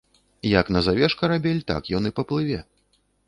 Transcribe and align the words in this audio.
Як 0.59 0.71
назавеш 0.75 1.17
карабель, 1.19 1.61
так 1.73 1.91
ён 1.99 2.03
і 2.11 2.15
паплыве. 2.21 2.59